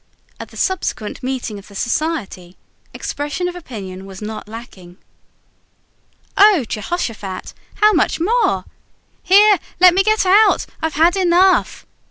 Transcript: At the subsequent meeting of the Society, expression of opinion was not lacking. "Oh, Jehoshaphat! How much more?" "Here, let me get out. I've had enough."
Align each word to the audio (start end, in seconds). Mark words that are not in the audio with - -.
At 0.39 0.49
the 0.49 0.57
subsequent 0.57 1.21
meeting 1.21 1.59
of 1.59 1.67
the 1.67 1.75
Society, 1.75 2.57
expression 2.91 3.47
of 3.47 3.55
opinion 3.55 4.07
was 4.07 4.19
not 4.19 4.47
lacking. 4.47 4.97
"Oh, 6.35 6.65
Jehoshaphat! 6.67 7.53
How 7.75 7.93
much 7.93 8.19
more?" 8.19 8.65
"Here, 9.21 9.59
let 9.79 9.93
me 9.93 10.01
get 10.01 10.25
out. 10.25 10.65
I've 10.81 10.95
had 10.95 11.15
enough." 11.15 11.85